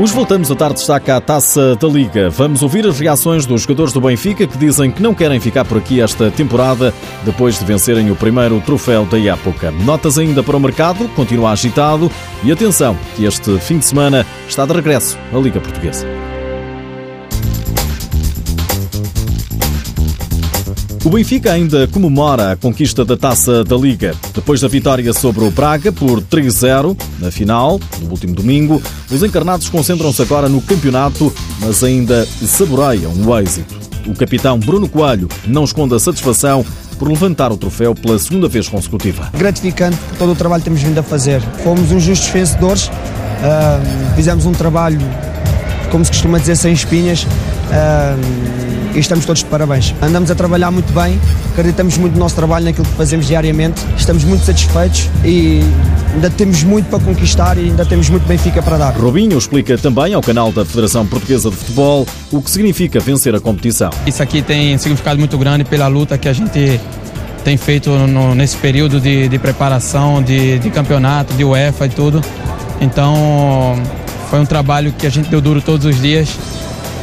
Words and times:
Os 0.00 0.12
voltamos 0.12 0.50
a 0.50 0.56
tarde 0.56 0.76
destaca 0.76 1.14
a 1.14 1.20
taça 1.20 1.76
da 1.76 1.86
Liga. 1.86 2.30
Vamos 2.30 2.62
ouvir 2.62 2.86
as 2.86 2.98
reações 2.98 3.44
dos 3.44 3.60
jogadores 3.60 3.92
do 3.92 4.00
Benfica 4.00 4.46
que 4.46 4.56
dizem 4.56 4.90
que 4.90 5.02
não 5.02 5.14
querem 5.14 5.38
ficar 5.38 5.62
por 5.62 5.76
aqui 5.76 6.00
esta 6.00 6.30
temporada 6.30 6.94
depois 7.22 7.58
de 7.58 7.66
vencerem 7.66 8.10
o 8.10 8.16
primeiro 8.16 8.58
troféu 8.62 9.04
da 9.04 9.20
época. 9.20 9.70
Notas 9.70 10.16
ainda 10.16 10.42
para 10.42 10.56
o 10.56 10.60
mercado, 10.60 11.06
continua 11.10 11.50
agitado 11.50 12.10
e 12.42 12.50
atenção 12.50 12.96
que 13.14 13.26
este 13.26 13.58
fim 13.58 13.76
de 13.76 13.84
semana 13.84 14.26
está 14.48 14.64
de 14.64 14.72
regresso 14.72 15.18
à 15.34 15.36
Liga 15.36 15.60
Portuguesa. 15.60 16.19
O 21.02 21.08
Benfica 21.08 21.50
ainda 21.50 21.88
comemora 21.88 22.52
a 22.52 22.56
conquista 22.56 23.06
da 23.06 23.16
taça 23.16 23.64
da 23.64 23.74
Liga. 23.74 24.14
Depois 24.34 24.60
da 24.60 24.68
vitória 24.68 25.10
sobre 25.14 25.42
o 25.42 25.50
Braga 25.50 25.90
por 25.90 26.20
3-0 26.20 26.94
na 27.18 27.30
final, 27.30 27.80
no 28.02 28.10
último 28.10 28.34
domingo, 28.34 28.82
os 29.10 29.22
encarnados 29.22 29.70
concentram-se 29.70 30.20
agora 30.20 30.46
no 30.46 30.60
campeonato, 30.60 31.32
mas 31.58 31.82
ainda 31.82 32.26
saboreiam 32.44 33.12
o 33.12 33.38
êxito. 33.38 33.80
O 34.06 34.14
capitão 34.14 34.58
Bruno 34.58 34.86
Coelho 34.86 35.26
não 35.46 35.64
esconde 35.64 35.94
a 35.94 35.98
satisfação 35.98 36.64
por 36.98 37.08
levantar 37.08 37.50
o 37.50 37.56
troféu 37.56 37.94
pela 37.94 38.18
segunda 38.18 38.46
vez 38.46 38.68
consecutiva. 38.68 39.30
Gratificante 39.32 39.96
por 39.96 40.18
todo 40.18 40.32
o 40.32 40.36
trabalho 40.36 40.62
que 40.62 40.68
temos 40.68 40.82
vindo 40.82 40.98
a 40.98 41.02
fazer. 41.02 41.40
Fomos 41.64 41.90
uns 41.92 42.02
justos 42.02 42.28
vencedores, 42.28 42.88
uh, 42.88 44.14
fizemos 44.14 44.44
um 44.44 44.52
trabalho, 44.52 45.00
como 45.90 46.04
se 46.04 46.10
costuma 46.10 46.38
dizer, 46.38 46.56
sem 46.56 46.74
espinhas. 46.74 47.22
Uh, 47.22 48.69
e 48.94 48.98
estamos 48.98 49.24
todos 49.24 49.42
de 49.42 49.48
parabéns. 49.48 49.94
Andamos 50.02 50.30
a 50.30 50.34
trabalhar 50.34 50.70
muito 50.70 50.92
bem, 50.92 51.20
acreditamos 51.52 51.96
muito 51.98 52.14
no 52.14 52.20
nosso 52.20 52.34
trabalho, 52.34 52.64
naquilo 52.64 52.86
que 52.86 52.94
fazemos 52.94 53.26
diariamente, 53.26 53.80
estamos 53.96 54.24
muito 54.24 54.44
satisfeitos 54.44 55.08
e 55.24 55.62
ainda 56.14 56.30
temos 56.30 56.62
muito 56.62 56.88
para 56.88 56.98
conquistar 57.00 57.56
e 57.58 57.66
ainda 57.66 57.84
temos 57.84 58.08
muito 58.08 58.26
Benfica 58.26 58.62
para 58.62 58.76
dar. 58.76 58.96
Robinho 58.96 59.36
explica 59.38 59.76
também 59.78 60.14
ao 60.14 60.22
canal 60.22 60.52
da 60.52 60.64
Federação 60.64 61.06
Portuguesa 61.06 61.50
de 61.50 61.56
Futebol 61.56 62.06
o 62.30 62.42
que 62.42 62.50
significa 62.50 63.00
vencer 63.00 63.34
a 63.34 63.40
competição. 63.40 63.90
Isso 64.06 64.22
aqui 64.22 64.42
tem 64.42 64.76
significado 64.78 65.18
muito 65.18 65.36
grande 65.38 65.64
pela 65.64 65.86
luta 65.86 66.18
que 66.18 66.28
a 66.28 66.32
gente 66.32 66.80
tem 67.44 67.56
feito 67.56 67.90
no, 67.90 68.34
nesse 68.34 68.56
período 68.56 69.00
de, 69.00 69.28
de 69.28 69.38
preparação, 69.38 70.22
de, 70.22 70.58
de 70.58 70.70
campeonato, 70.70 71.32
de 71.34 71.44
UEFA 71.44 71.86
e 71.86 71.88
tudo. 71.88 72.20
Então 72.80 73.80
foi 74.28 74.40
um 74.40 74.46
trabalho 74.46 74.92
que 74.92 75.06
a 75.06 75.10
gente 75.10 75.28
deu 75.28 75.40
duro 75.40 75.60
todos 75.60 75.86
os 75.86 76.00
dias 76.00 76.28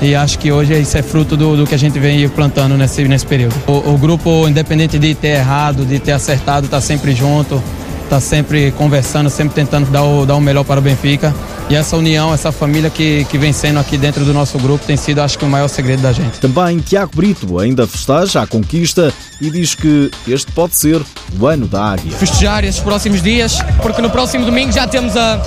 e 0.02 0.16
acho 0.16 0.38
que 0.38 0.52
hoje 0.52 0.80
isso 0.80 0.98
é 0.98 1.02
fruto 1.02 1.36
do, 1.36 1.58
do 1.58 1.66
que 1.66 1.73
a 1.73 1.78
gente 1.78 1.98
vem 2.00 2.28
plantando 2.30 2.78
nesse, 2.78 3.08
nesse 3.08 3.26
período. 3.26 3.56
O, 3.67 3.94
o 3.94 3.98
grupo, 3.98 4.48
independente 4.48 5.00
de 5.00 5.16
ter 5.16 5.38
errado, 5.40 5.86
de 5.86 6.00
ter 6.00 6.12
acertado, 6.12 6.66
está 6.66 6.80
sempre 6.80 7.14
junto, 7.16 7.62
está 8.03 8.20
sempre 8.20 8.72
conversando, 8.72 9.30
sempre 9.30 9.56
tentando 9.56 9.90
dar 9.92 10.03
o, 10.03 10.25
dar 10.25 10.36
o 10.36 10.42
melhor 10.42 10.64
para 10.64 10.80
o 10.80 10.84
Benfica. 10.84 11.34
E 11.70 11.75
essa 11.75 11.98
união, 11.98 12.34
essa 12.34 12.52
família 12.52 12.90
que, 12.90 13.25
que 13.25 13.38
vem 13.38 13.52
sendo 13.52 13.80
aqui 13.80 13.98
dentro 13.98 14.23
do 14.23 14.34
nosso 14.34 14.58
grupo 14.58 14.86
tem 14.86 14.95
sido, 14.95 15.20
acho 15.20 15.38
que, 15.38 15.44
o 15.44 15.50
maior 15.50 15.68
segredo 15.68 16.02
da 16.02 16.14
gente. 16.14 16.40
Também 16.40 16.80
Tiago 16.80 17.12
Brito 17.14 17.59
ainda 17.59 17.86
festeja 17.86 18.42
a 18.42 18.48
conquista 18.48 19.14
e 19.42 19.50
diz 19.50 19.75
que 19.75 20.09
este 20.28 20.52
pode 20.52 20.75
ser 20.75 21.02
o 21.38 21.45
ano 21.45 21.68
da 21.68 21.92
Águia. 21.92 22.12
Festejar 22.14 22.64
esses 22.64 22.80
próximos 22.80 23.22
dias, 23.22 23.62
porque 23.81 24.02
no 24.02 24.09
próximo 24.09 24.45
domingo 24.45 24.72
já 24.72 24.88
temos 24.88 25.18
a, 25.18 25.42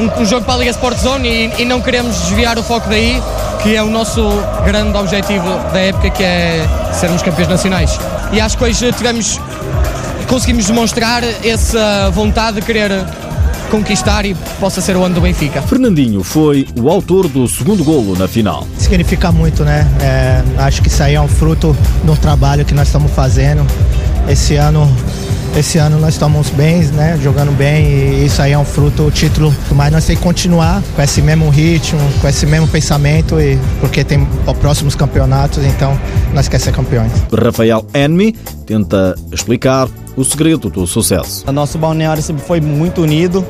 um, 0.00 0.22
um 0.22 0.26
jogo 0.26 0.44
para 0.44 0.54
a 0.54 0.58
Liga 0.58 0.70
Sport 0.72 0.98
Zone 0.98 1.28
e, 1.28 1.62
e 1.62 1.64
não 1.64 1.80
queremos 1.80 2.16
desviar 2.16 2.58
o 2.58 2.62
foco 2.62 2.88
daí 2.88 3.22
que 3.62 3.76
é 3.76 3.82
o 3.82 3.90
nosso 3.90 4.26
grande 4.64 4.96
objetivo 4.96 5.44
da 5.72 5.78
época, 5.78 6.10
que 6.10 6.22
é 6.22 6.66
sermos 6.92 7.22
campeões 7.22 7.48
nacionais. 7.48 7.98
E 8.32 8.40
acho 8.40 8.56
que 8.56 8.64
hoje 8.64 8.92
tivemos, 8.92 9.40
conseguimos 10.28 10.66
demonstrar 10.66 11.22
essa 11.44 12.10
vontade 12.10 12.60
de 12.60 12.66
querer 12.66 12.90
conquistar 13.70 14.24
e 14.24 14.34
possa 14.58 14.80
ser 14.80 14.96
o 14.96 15.04
ano 15.04 15.14
do 15.14 15.20
Benfica. 15.20 15.62
Fernandinho 15.62 16.24
foi 16.24 16.66
o 16.78 16.88
autor 16.88 17.28
do 17.28 17.46
segundo 17.46 17.84
golo 17.84 18.16
na 18.16 18.26
final. 18.26 18.66
Significa 18.76 19.30
muito, 19.30 19.64
né? 19.64 19.86
É, 20.00 20.42
acho 20.62 20.82
que 20.82 20.88
isso 20.88 21.02
aí 21.02 21.14
é 21.14 21.20
um 21.20 21.28
fruto 21.28 21.76
do 22.02 22.16
trabalho 22.16 22.64
que 22.64 22.74
nós 22.74 22.88
estamos 22.88 23.12
fazendo. 23.12 23.64
Esse 24.28 24.56
ano 24.56 24.90
esse 25.56 25.78
ano 25.78 25.98
nós 25.98 26.14
estamos 26.14 26.48
bem, 26.50 26.82
né? 26.86 27.18
Jogando 27.22 27.52
bem 27.52 27.86
e 27.86 28.26
isso 28.26 28.40
aí 28.40 28.52
é 28.52 28.58
um 28.58 28.64
fruto, 28.64 29.04
o 29.04 29.10
título. 29.10 29.54
Mas 29.72 29.92
nós 29.92 30.04
temos 30.04 30.20
que 30.20 30.26
continuar 30.26 30.82
com 30.94 31.02
esse 31.02 31.20
mesmo 31.20 31.48
ritmo, 31.50 32.00
com 32.20 32.28
esse 32.28 32.46
mesmo 32.46 32.68
pensamento, 32.68 33.40
e 33.40 33.58
porque 33.80 34.04
tem 34.04 34.26
próximos 34.60 34.94
campeonatos, 34.94 35.64
então 35.64 35.98
nós 36.32 36.46
queremos 36.46 36.64
ser 36.64 36.72
campeões. 36.72 37.12
Rafael 37.32 37.84
Enmi 37.94 38.32
tenta 38.66 39.14
explicar 39.32 39.88
o 40.16 40.24
segredo 40.24 40.70
do 40.70 40.86
sucesso. 40.86 41.44
O 41.46 41.52
nosso 41.52 41.78
balneário 41.78 42.22
sempre 42.22 42.44
foi 42.44 42.60
muito 42.60 43.02
unido. 43.02 43.44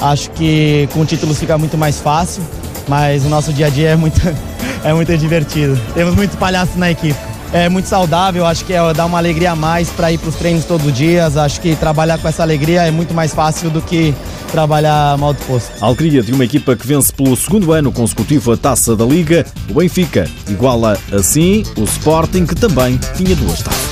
Acho 0.00 0.30
que 0.30 0.88
com 0.92 1.04
títulos 1.04 1.38
fica 1.38 1.58
muito 1.58 1.76
mais 1.76 1.98
fácil, 2.00 2.42
mas 2.86 3.24
o 3.24 3.28
nosso 3.28 3.52
dia 3.52 3.66
a 3.66 3.70
dia 3.70 3.90
é 3.90 3.96
muito, 3.96 4.20
é 4.84 4.92
muito 4.92 5.16
divertido. 5.16 5.78
Temos 5.94 6.14
muito 6.14 6.36
palhaço 6.36 6.78
na 6.78 6.90
equipe 6.90 7.18
é 7.52 7.68
muito 7.68 7.88
saudável, 7.88 8.46
acho 8.46 8.64
que 8.64 8.72
é 8.72 8.92
dar 8.92 9.06
uma 9.06 9.18
alegria 9.18 9.52
a 9.52 9.56
mais 9.56 9.88
para 9.90 10.12
ir 10.12 10.18
para 10.18 10.28
os 10.28 10.34
treinos 10.34 10.64
todos 10.64 10.86
os 10.86 10.92
dias. 10.92 11.36
Acho 11.36 11.60
que 11.60 11.74
trabalhar 11.76 12.18
com 12.18 12.28
essa 12.28 12.42
alegria 12.42 12.82
é 12.82 12.90
muito 12.90 13.14
mais 13.14 13.32
fácil 13.32 13.70
do 13.70 13.80
que 13.80 14.14
trabalhar 14.50 15.16
mal 15.18 15.32
disposto. 15.32 15.72
A 15.80 15.86
alegria 15.86 16.22
de 16.22 16.32
uma 16.32 16.44
equipa 16.44 16.76
que 16.76 16.86
vence 16.86 17.12
pelo 17.12 17.36
segundo 17.36 17.72
ano 17.72 17.92
consecutivo 17.92 18.52
a 18.52 18.56
taça 18.56 18.94
da 18.96 19.04
Liga, 19.04 19.46
o 19.70 19.74
Benfica 19.74 20.28
iguala 20.48 20.98
assim 21.12 21.62
o 21.76 21.84
Sporting, 21.84 22.46
que 22.46 22.54
também 22.54 22.98
tinha 23.16 23.34
duas 23.36 23.62
taças. 23.62 23.87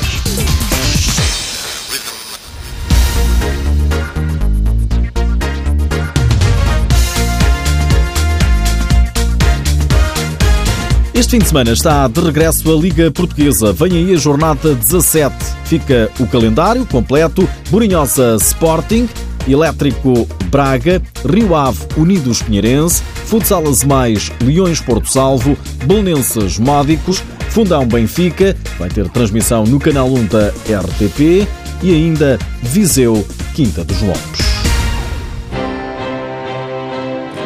Este 11.17 11.31
fim 11.31 11.39
de 11.39 11.49
semana 11.49 11.73
está 11.73 12.07
de 12.09 12.21
regresso 12.21 12.71
a 12.71 12.79
Liga 12.79 13.11
Portuguesa. 13.11 13.73
Vem 13.73 13.93
aí 13.93 14.13
a 14.13 14.19
jornada 14.19 14.75
17. 14.75 15.35
Fica 15.65 16.11
o 16.21 16.27
calendário 16.27 16.85
completo: 16.85 17.49
Borinhosa 17.71 18.37
Sporting, 18.39 19.09
Elétrico 19.49 20.29
Braga, 20.51 21.01
Rio 21.25 21.55
Ave 21.55 21.79
Unidos 21.97 22.43
Pinheirense, 22.43 23.03
Futsal 23.25 23.63
Mais 23.87 24.31
Leões 24.43 24.79
Porto 24.83 25.09
Salvo, 25.09 25.57
Belenenses 25.87 26.59
Módicos, 26.59 27.25
Fundão 27.49 27.87
Benfica, 27.89 28.55
vai 28.79 28.91
ter 28.91 29.09
transmissão 29.09 29.65
no 29.65 29.81
canal 29.81 30.09
1 30.09 30.27
da 30.27 30.49
RTP 30.49 31.49
e 31.83 31.95
ainda 31.95 32.39
Viseu 32.63 33.27
Quinta 33.55 33.83
dos 33.83 34.03
Lombos. 34.03 34.56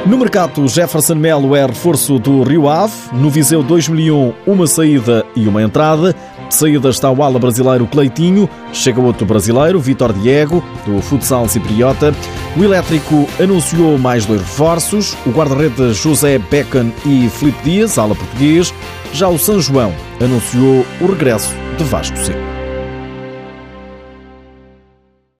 No 0.06 0.16
mercado, 0.16 0.66
Jefferson 0.66 1.14
Melo 1.14 1.54
é 1.54 1.66
reforço 1.66 2.18
do 2.18 2.42
Rio 2.42 2.68
Ave. 2.68 2.92
No 3.12 3.28
Viseu 3.28 3.62
2001, 3.62 4.32
uma 4.46 4.66
saída 4.66 5.24
e 5.36 5.46
uma 5.46 5.62
entrada. 5.62 6.14
De 6.48 6.54
saída 6.54 6.88
está 6.88 7.10
o 7.10 7.22
ala 7.22 7.38
brasileiro 7.38 7.86
Cleitinho. 7.86 8.48
Chega 8.72 9.00
outro 9.00 9.26
brasileiro, 9.26 9.78
Vitor 9.78 10.12
Diego, 10.12 10.64
do 10.86 11.00
futsal 11.02 11.46
cipriota. 11.48 12.14
O 12.56 12.64
Elétrico 12.64 13.28
anunciou 13.38 13.98
mais 13.98 14.24
dois 14.24 14.40
reforços. 14.40 15.16
O 15.26 15.30
guarda-redes 15.30 15.98
José 15.98 16.38
Beckham 16.38 16.90
e 17.04 17.28
Felipe 17.28 17.62
Dias, 17.62 17.98
ala 17.98 18.14
português. 18.14 18.74
Já 19.12 19.28
o 19.28 19.38
São 19.38 19.60
João 19.60 19.92
anunciou 20.20 20.84
o 21.00 21.06
regresso 21.06 21.54
de 21.76 21.84
Vasco 21.84 22.16
Seco. 22.18 22.49